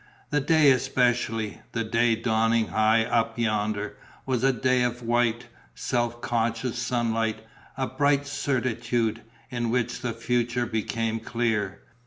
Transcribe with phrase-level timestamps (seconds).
[0.31, 6.21] The day especially, the day dawning high up yonder, was a day of white, self
[6.21, 7.45] conscious sunlight:
[7.77, 11.81] a bright certitude, in which the future became clear.